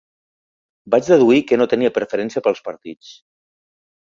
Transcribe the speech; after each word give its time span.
Vaig 0.95 1.09
deduir 1.11 1.43
que 1.51 1.59
no 1.63 1.67
tenia 1.75 1.93
preferència 1.99 2.43
pels 2.49 2.65
partits. 2.71 3.13